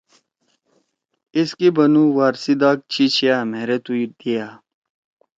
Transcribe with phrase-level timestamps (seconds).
[1.35, 4.45] ایس کے بنَدُو وارسی داک چھی چھیا مھیرے تُو دیا۔